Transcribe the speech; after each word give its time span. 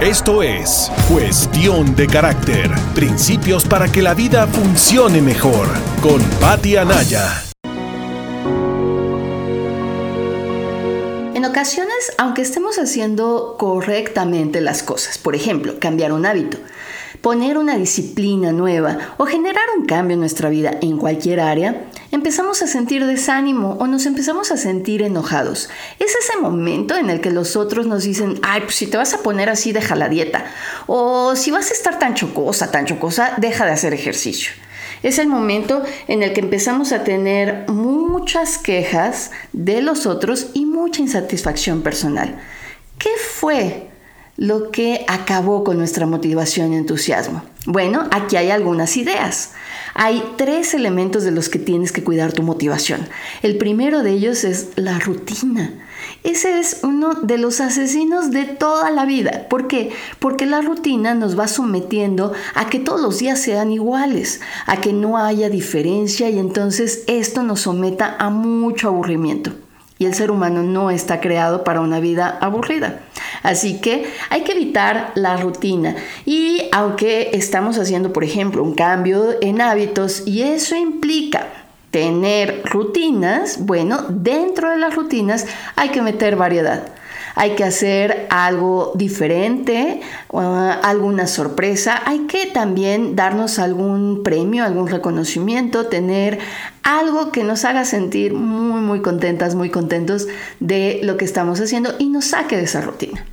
Esto 0.00 0.42
es 0.42 0.92
Cuestión 1.10 1.96
de 1.96 2.06
Carácter. 2.06 2.70
Principios 2.94 3.64
para 3.64 3.90
que 3.90 4.02
la 4.02 4.12
vida 4.12 4.46
funcione 4.46 5.22
mejor. 5.22 5.68
Con 6.02 6.20
Patti 6.38 6.76
Anaya. 6.76 7.42
En 11.34 11.46
ocasiones, 11.46 12.12
aunque 12.18 12.42
estemos 12.42 12.78
haciendo 12.78 13.56
correctamente 13.58 14.60
las 14.60 14.82
cosas, 14.82 15.16
por 15.16 15.34
ejemplo, 15.34 15.76
cambiar 15.80 16.12
un 16.12 16.26
hábito, 16.26 16.58
poner 17.26 17.58
una 17.58 17.76
disciplina 17.76 18.52
nueva 18.52 18.98
o 19.16 19.26
generar 19.26 19.64
un 19.76 19.84
cambio 19.84 20.14
en 20.14 20.20
nuestra 20.20 20.48
vida 20.48 20.78
en 20.80 20.96
cualquier 20.96 21.40
área, 21.40 21.86
empezamos 22.12 22.62
a 22.62 22.68
sentir 22.68 23.04
desánimo 23.04 23.72
o 23.80 23.88
nos 23.88 24.06
empezamos 24.06 24.52
a 24.52 24.56
sentir 24.56 25.02
enojados. 25.02 25.68
Es 25.98 26.14
ese 26.14 26.36
momento 26.40 26.94
en 26.94 27.10
el 27.10 27.20
que 27.20 27.32
los 27.32 27.56
otros 27.56 27.84
nos 27.84 28.04
dicen, 28.04 28.38
ay, 28.42 28.60
pues 28.60 28.76
si 28.76 28.86
te 28.86 28.96
vas 28.96 29.12
a 29.12 29.24
poner 29.24 29.48
así, 29.48 29.72
deja 29.72 29.96
la 29.96 30.08
dieta. 30.08 30.44
O 30.86 31.34
si 31.34 31.50
vas 31.50 31.72
a 31.72 31.74
estar 31.74 31.98
tan 31.98 32.14
chocosa, 32.14 32.70
tan 32.70 32.86
chocosa, 32.86 33.34
deja 33.38 33.66
de 33.66 33.72
hacer 33.72 33.92
ejercicio. 33.92 34.52
Es 35.02 35.18
el 35.18 35.26
momento 35.26 35.82
en 36.06 36.22
el 36.22 36.32
que 36.32 36.42
empezamos 36.42 36.92
a 36.92 37.02
tener 37.02 37.68
muchas 37.68 38.56
quejas 38.56 39.32
de 39.52 39.82
los 39.82 40.06
otros 40.06 40.50
y 40.54 40.64
mucha 40.64 41.02
insatisfacción 41.02 41.82
personal. 41.82 42.38
¿Qué 42.98 43.10
fue 43.18 43.95
lo 44.36 44.70
que 44.70 45.04
acabó 45.08 45.64
con 45.64 45.78
nuestra 45.78 46.06
motivación 46.06 46.72
y 46.72 46.76
entusiasmo? 46.76 47.42
Bueno, 47.66 48.06
aquí 48.10 48.36
hay 48.36 48.50
algunas 48.50 48.96
ideas. 48.96 49.52
Hay 49.94 50.22
tres 50.36 50.74
elementos 50.74 51.24
de 51.24 51.30
los 51.30 51.48
que 51.48 51.58
tienes 51.58 51.90
que 51.90 52.04
cuidar 52.04 52.32
tu 52.32 52.42
motivación. 52.42 53.08
El 53.42 53.56
primero 53.56 54.02
de 54.02 54.12
ellos 54.12 54.44
es 54.44 54.68
la 54.76 54.98
rutina. 54.98 55.72
Ese 56.22 56.60
es 56.60 56.80
uno 56.82 57.14
de 57.14 57.38
los 57.38 57.60
asesinos 57.60 58.30
de 58.30 58.44
toda 58.44 58.90
la 58.90 59.04
vida. 59.04 59.46
¿Por 59.48 59.66
qué? 59.66 59.90
Porque 60.18 60.46
la 60.46 60.60
rutina 60.60 61.14
nos 61.14 61.38
va 61.38 61.48
sometiendo 61.48 62.32
a 62.54 62.68
que 62.68 62.78
todos 62.78 63.00
los 63.00 63.18
días 63.18 63.40
sean 63.40 63.72
iguales, 63.72 64.40
a 64.66 64.76
que 64.76 64.92
no 64.92 65.18
haya 65.18 65.48
diferencia 65.48 66.28
y 66.28 66.38
entonces 66.38 67.04
esto 67.06 67.42
nos 67.42 67.60
someta 67.60 68.16
a 68.18 68.30
mucho 68.30 68.88
aburrimiento. 68.88 69.52
Y 69.98 70.04
el 70.04 70.14
ser 70.14 70.30
humano 70.30 70.62
no 70.62 70.90
está 70.90 71.20
creado 71.20 71.64
para 71.64 71.80
una 71.80 72.00
vida 72.00 72.36
aburrida. 72.40 73.00
Así 73.42 73.80
que 73.80 74.06
hay 74.30 74.42
que 74.42 74.52
evitar 74.52 75.12
la 75.14 75.36
rutina. 75.36 75.96
Y 76.24 76.62
aunque 76.72 77.30
estamos 77.32 77.78
haciendo, 77.78 78.12
por 78.12 78.24
ejemplo, 78.24 78.62
un 78.62 78.74
cambio 78.74 79.36
en 79.40 79.60
hábitos 79.60 80.26
y 80.26 80.42
eso 80.42 80.76
implica 80.76 81.48
tener 81.90 82.62
rutinas, 82.64 83.58
bueno, 83.60 84.04
dentro 84.08 84.70
de 84.70 84.76
las 84.76 84.94
rutinas 84.94 85.46
hay 85.76 85.90
que 85.90 86.02
meter 86.02 86.36
variedad 86.36 86.95
hay 87.36 87.54
que 87.54 87.64
hacer 87.64 88.26
algo 88.30 88.92
diferente, 88.94 90.00
alguna 90.32 91.26
sorpresa, 91.26 92.02
hay 92.06 92.20
que 92.20 92.46
también 92.46 93.14
darnos 93.14 93.58
algún 93.58 94.22
premio, 94.24 94.64
algún 94.64 94.88
reconocimiento, 94.88 95.86
tener 95.86 96.38
algo 96.82 97.30
que 97.32 97.44
nos 97.44 97.66
haga 97.66 97.84
sentir 97.84 98.32
muy, 98.32 98.80
muy 98.80 99.02
contentas, 99.02 99.54
muy 99.54 99.68
contentos 99.68 100.26
de 100.60 101.00
lo 101.02 101.18
que 101.18 101.26
estamos 101.26 101.60
haciendo 101.60 101.94
y 101.98 102.08
nos 102.08 102.24
saque 102.24 102.56
de 102.56 102.64
esa 102.64 102.80
rutina. 102.80 103.24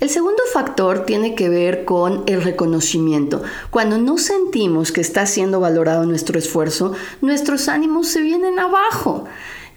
El 0.00 0.08
segundo 0.08 0.42
factor 0.50 1.04
tiene 1.04 1.34
que 1.34 1.50
ver 1.50 1.84
con 1.84 2.24
el 2.26 2.42
reconocimiento. 2.42 3.42
Cuando 3.68 3.98
no 3.98 4.16
sentimos 4.16 4.90
que 4.90 5.02
está 5.02 5.26
siendo 5.26 5.60
valorado 5.60 6.06
nuestro 6.06 6.38
esfuerzo, 6.38 6.94
nuestros 7.20 7.68
ánimos 7.68 8.08
se 8.08 8.22
vienen 8.22 8.58
abajo. 8.58 9.26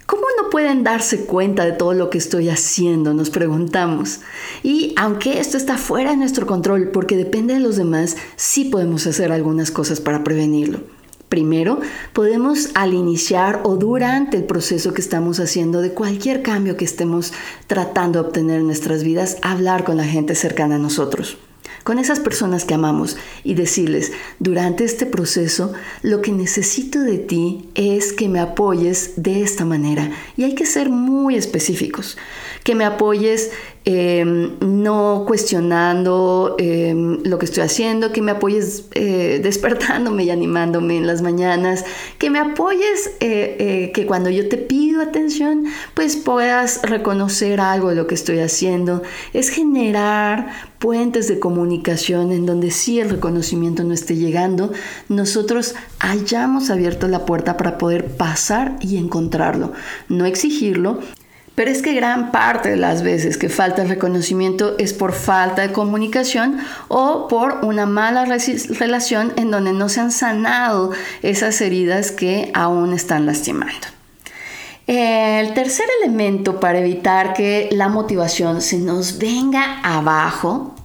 ¿Cómo 0.06 0.24
no 0.42 0.50
pueden 0.50 0.84
darse 0.84 1.26
cuenta 1.26 1.66
de 1.66 1.72
todo 1.72 1.94
lo 1.94 2.10
que 2.10 2.18
estoy 2.18 2.50
haciendo? 2.50 3.14
Nos 3.14 3.30
preguntamos. 3.30 4.20
Y 4.62 4.94
aunque 4.98 5.40
esto 5.40 5.56
está 5.56 5.78
fuera 5.78 6.12
de 6.12 6.18
nuestro 6.18 6.46
control 6.46 6.90
porque 6.90 7.16
depende 7.16 7.54
de 7.54 7.62
los 7.62 7.78
demás, 7.78 8.18
sí 8.36 8.66
podemos 8.66 9.08
hacer 9.08 9.32
algunas 9.32 9.72
cosas 9.72 10.02
para 10.02 10.24
prevenirlo. 10.24 10.82
Primero, 11.30 11.80
podemos 12.12 12.70
al 12.76 12.94
iniciar 12.94 13.62
o 13.64 13.78
durante 13.78 14.38
el 14.38 14.44
proceso 14.44 14.94
que 14.94 15.02
estamos 15.02 15.40
haciendo 15.40 15.82
de 15.82 15.94
cualquier 15.94 16.44
cambio 16.44 16.78
que 16.78 16.86
estemos 16.86 17.34
tratando 17.68 18.22
de 18.22 18.28
obtener 18.28 18.60
en 18.60 18.68
nuestras 18.68 19.04
vidas, 19.04 19.38
hablar 19.42 19.84
con 19.84 19.98
la 19.98 20.06
gente 20.06 20.36
cercana 20.36 20.76
a 20.76 20.80
nosotros 20.80 21.38
con 21.84 22.00
esas 22.00 22.20
personas 22.20 22.66
que 22.66 22.74
amamos 22.74 23.18
y 23.44 23.56
decirles, 23.56 24.12
durante 24.40 24.84
este 24.84 25.06
proceso, 25.06 25.74
lo 26.02 26.22
que 26.22 26.32
necesito 26.32 27.00
de 27.00 27.18
ti 27.18 27.70
es 27.76 28.14
que 28.14 28.30
me 28.30 28.40
apoyes 28.40 29.14
de 29.18 29.42
esta 29.42 29.66
manera. 29.66 30.12
Y 30.38 30.44
hay 30.44 30.56
que 30.56 30.66
ser 30.66 30.90
muy 30.90 31.36
específicos, 31.36 32.18
que 32.64 32.76
me 32.76 32.86
apoyes 32.86 33.52
Em, 33.86 34.54
no 34.62 35.26
cuestionando 35.28 36.56
em, 36.58 37.22
lo 37.24 37.38
que 37.38 37.44
estoy 37.44 37.64
haciendo, 37.64 38.14
que 38.14 38.22
me 38.22 38.32
apoyes 38.32 38.86
eh, 38.94 39.42
despertándome 39.44 40.24
y 40.24 40.30
animándome 40.30 40.96
en 40.96 41.06
las 41.06 41.22
mañanas, 41.22 41.84
que 42.18 42.30
me 42.30 42.40
apoyes 42.40 43.08
eh, 43.20 43.58
eh, 43.60 43.92
que 43.94 44.06
cuando 44.06 44.30
yo 44.30 44.48
te 44.48 44.56
pido 44.56 45.02
atención, 45.02 45.66
pues 45.96 46.16
puedas 46.16 46.82
reconocer 46.84 47.60
algo 47.60 47.90
de 47.90 47.96
lo 47.96 48.08
que 48.08 48.16
estoy 48.16 48.40
haciendo. 48.40 49.04
Es 49.34 49.50
generar 49.50 50.48
puentes 50.80 51.28
de 51.28 51.40
comunicación 51.40 51.73
en 52.32 52.46
donde 52.46 52.72
si 52.72 53.00
el 53.00 53.10
reconocimiento 53.10 53.84
no 53.84 53.94
esté 53.94 54.16
llegando, 54.16 54.72
nosotros 55.10 55.76
hayamos 56.00 56.70
abierto 56.70 57.08
la 57.08 57.26
puerta 57.26 57.58
para 57.58 57.78
poder 57.78 58.08
pasar 58.08 58.76
y 58.82 58.98
encontrarlo. 58.98 59.74
No 60.10 60.26
exigirlo, 60.26 61.00
pero 61.56 61.70
es 61.70 61.82
que 61.82 61.94
gran 61.94 62.32
parte 62.32 62.70
de 62.70 62.78
las 62.78 63.04
veces 63.04 63.38
que 63.38 63.50
falta 63.50 63.84
el 63.84 63.90
reconocimiento 63.90 64.76
es 64.80 64.94
por 64.94 65.14
falta 65.14 65.62
de 65.62 65.72
comunicación 65.72 66.60
o 66.88 67.28
por 67.28 67.60
una 67.64 67.86
mala 67.86 68.26
relación 68.26 69.34
en 69.36 69.52
donde 69.52 69.72
no 69.72 69.88
se 69.88 70.02
han 70.02 70.12
sanado 70.12 70.92
esas 71.22 71.62
heridas 71.62 72.12
que 72.12 72.52
aún 72.56 72.94
están 72.94 73.26
lastimando. 73.26 73.88
El 74.88 75.54
tercer 75.54 75.86
elemento 76.02 76.60
para 76.60 76.80
evitar 76.80 77.34
que 77.34 77.70
la 77.72 77.88
motivación 77.88 78.62
se 78.62 78.80
nos 78.80 79.18
venga 79.18 79.80
abajo 79.82 80.76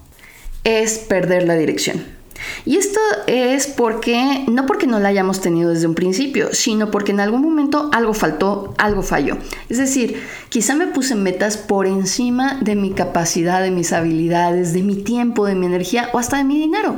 es 0.64 0.98
perder 0.98 1.46
la 1.46 1.54
dirección. 1.54 2.18
Y 2.64 2.76
esto 2.76 3.00
es 3.26 3.66
porque, 3.66 4.44
no 4.48 4.66
porque 4.66 4.86
no 4.86 4.98
la 5.00 5.08
hayamos 5.08 5.40
tenido 5.40 5.70
desde 5.70 5.86
un 5.86 5.94
principio, 5.94 6.50
sino 6.52 6.90
porque 6.90 7.12
en 7.12 7.20
algún 7.20 7.42
momento 7.42 7.90
algo 7.92 8.14
faltó, 8.14 8.74
algo 8.78 9.02
falló. 9.02 9.38
Es 9.68 9.78
decir, 9.78 10.22
quizá 10.48 10.74
me 10.74 10.86
puse 10.86 11.14
metas 11.14 11.56
por 11.56 11.86
encima 11.86 12.58
de 12.60 12.74
mi 12.76 12.92
capacidad, 12.92 13.62
de 13.62 13.70
mis 13.70 13.92
habilidades, 13.92 14.72
de 14.72 14.82
mi 14.82 14.96
tiempo, 14.96 15.46
de 15.46 15.54
mi 15.54 15.66
energía 15.66 16.10
o 16.12 16.18
hasta 16.18 16.38
de 16.38 16.44
mi 16.44 16.58
dinero. 16.58 16.96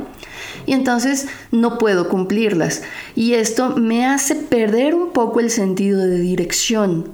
Y 0.65 0.73
entonces 0.73 1.27
no 1.51 1.77
puedo 1.77 2.09
cumplirlas. 2.09 2.83
Y 3.15 3.33
esto 3.33 3.75
me 3.77 4.05
hace 4.05 4.35
perder 4.35 4.93
un 4.93 5.11
poco 5.11 5.39
el 5.39 5.49
sentido 5.49 6.01
de 6.01 6.19
dirección, 6.19 7.09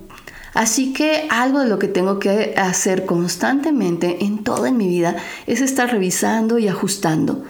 Así 0.58 0.92
que 0.92 1.28
algo 1.30 1.60
de 1.60 1.68
lo 1.68 1.78
que 1.78 1.88
tengo 1.88 2.18
que 2.18 2.56
hacer 2.58 3.06
constantemente 3.06 4.26
en 4.26 4.44
toda 4.44 4.72
mi 4.72 4.88
vida 4.88 5.16
es 5.46 5.62
estar 5.62 5.92
revisando 5.92 6.58
y 6.58 6.68
ajustando 6.68 7.44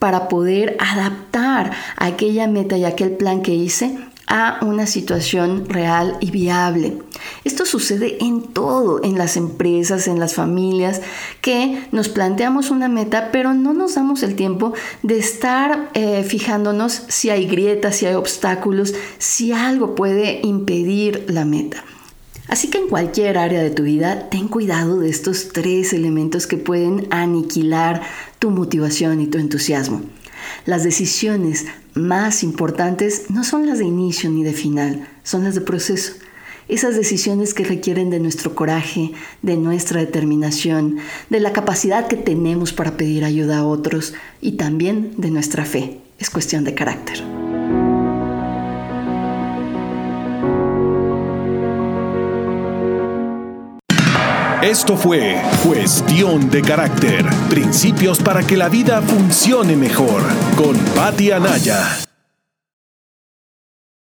para 0.00 0.26
poder 0.26 0.76
adaptar 0.80 1.70
aquella 1.96 2.48
meta 2.48 2.76
y 2.76 2.84
aquel 2.84 3.12
plan 3.12 3.42
que 3.42 3.54
hice 3.54 3.96
a 4.26 4.58
una 4.62 4.88
situación 4.88 5.68
real 5.68 6.16
y 6.18 6.32
viable. 6.32 6.98
Esto 7.44 7.64
sucede 7.64 8.18
en 8.24 8.42
todo, 8.42 9.04
en 9.04 9.16
las 9.16 9.36
empresas, 9.36 10.08
en 10.08 10.18
las 10.18 10.34
familias, 10.34 11.00
que 11.40 11.86
nos 11.92 12.08
planteamos 12.08 12.72
una 12.72 12.88
meta, 12.88 13.30
pero 13.30 13.54
no 13.54 13.72
nos 13.72 13.94
damos 13.94 14.24
el 14.24 14.34
tiempo 14.34 14.72
de 15.04 15.16
estar 15.16 15.90
eh, 15.94 16.24
fijándonos 16.24 17.04
si 17.06 17.30
hay 17.30 17.46
grietas, 17.46 17.94
si 17.94 18.06
hay 18.06 18.14
obstáculos, 18.14 18.94
si 19.18 19.52
algo 19.52 19.94
puede 19.94 20.40
impedir 20.42 21.24
la 21.28 21.44
meta. 21.44 21.84
Así 22.48 22.70
que 22.70 22.78
en 22.78 22.88
cualquier 22.88 23.36
área 23.36 23.62
de 23.62 23.70
tu 23.70 23.82
vida, 23.82 24.30
ten 24.30 24.48
cuidado 24.48 24.98
de 24.98 25.10
estos 25.10 25.48
tres 25.52 25.92
elementos 25.92 26.46
que 26.46 26.56
pueden 26.56 27.06
aniquilar 27.10 28.02
tu 28.38 28.50
motivación 28.50 29.20
y 29.20 29.26
tu 29.26 29.38
entusiasmo. 29.38 30.02
Las 30.64 30.82
decisiones 30.82 31.66
más 31.94 32.42
importantes 32.42 33.30
no 33.30 33.44
son 33.44 33.66
las 33.66 33.78
de 33.78 33.84
inicio 33.84 34.30
ni 34.30 34.44
de 34.44 34.54
final, 34.54 35.06
son 35.22 35.44
las 35.44 35.54
de 35.54 35.60
proceso. 35.60 36.14
Esas 36.68 36.96
decisiones 36.96 37.54
que 37.54 37.64
requieren 37.64 38.10
de 38.10 38.20
nuestro 38.20 38.54
coraje, 38.54 39.12
de 39.42 39.56
nuestra 39.56 40.00
determinación, 40.00 40.98
de 41.30 41.40
la 41.40 41.52
capacidad 41.52 42.08
que 42.08 42.16
tenemos 42.16 42.72
para 42.72 42.96
pedir 42.96 43.24
ayuda 43.24 43.58
a 43.58 43.66
otros 43.66 44.14
y 44.40 44.52
también 44.52 45.14
de 45.16 45.30
nuestra 45.30 45.64
fe. 45.64 46.00
Es 46.18 46.28
cuestión 46.30 46.64
de 46.64 46.74
carácter. 46.74 47.37
Esto 54.68 54.98
fue 54.98 55.40
Cuestión 55.64 56.50
de 56.50 56.60
Carácter, 56.60 57.24
principios 57.48 58.18
para 58.18 58.42
que 58.42 58.54
la 58.54 58.68
vida 58.68 59.00
funcione 59.00 59.76
mejor, 59.76 60.20
con 60.58 60.76
Patti 60.94 61.30
Anaya. 61.30 62.07